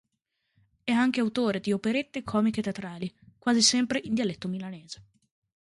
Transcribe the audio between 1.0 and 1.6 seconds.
autore